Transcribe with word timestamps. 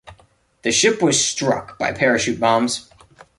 The 0.63 0.71
ship 0.71 0.99
was 0.99 1.23
struck 1.23 1.77
by 1.77 1.91
parachute 1.91 2.39
bombs. 2.39 2.89